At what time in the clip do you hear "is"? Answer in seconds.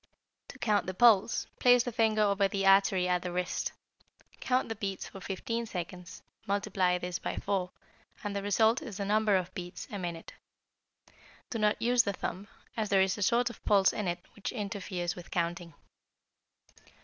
8.81-8.97, 13.03-13.15